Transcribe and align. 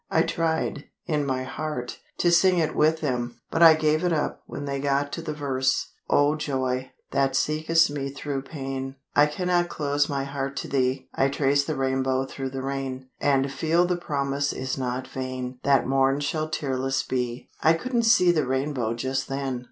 I 0.09 0.23
tried, 0.23 0.85
in 1.05 1.27
my 1.27 1.43
heart, 1.43 1.99
to 2.17 2.31
sing 2.31 2.57
it 2.57 2.75
with 2.75 3.01
them; 3.01 3.39
but 3.51 3.61
I 3.61 3.75
gave 3.75 4.03
it 4.03 4.11
up 4.11 4.41
when 4.47 4.65
they 4.65 4.79
got 4.79 5.11
to 5.11 5.21
the 5.21 5.31
verse— 5.35 5.91
"O 6.09 6.33
Joy, 6.33 6.91
that 7.11 7.35
seekest 7.35 7.91
me 7.91 8.09
through 8.09 8.41
pain, 8.41 8.95
I 9.15 9.27
cannot 9.27 9.69
close 9.69 10.09
my 10.09 10.23
heart 10.23 10.55
to 10.57 10.67
Thee; 10.67 11.07
I 11.13 11.27
trace 11.29 11.63
the 11.65 11.75
rainbow 11.75 12.25
through 12.25 12.49
the 12.49 12.63
rain, 12.63 13.09
And 13.19 13.51
feel 13.51 13.85
the 13.85 13.95
promise 13.95 14.53
is 14.53 14.75
not 14.75 15.07
vain, 15.07 15.59
That 15.61 15.85
morn 15.85 16.19
shall 16.21 16.49
tearless 16.49 17.03
be." 17.03 17.51
I 17.61 17.73
couldn't 17.73 18.01
see 18.01 18.31
the 18.31 18.47
rainbow 18.47 18.95
just 18.95 19.27
then. 19.27 19.59